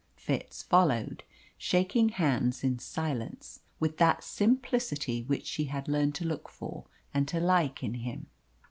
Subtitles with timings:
[0.15, 1.23] Fitz followed,
[1.59, 7.27] shaking hands in silence, with that simplicity which she had learned to look for and
[7.27, 8.25] to like in him.